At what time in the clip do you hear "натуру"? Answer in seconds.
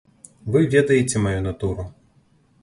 1.49-1.87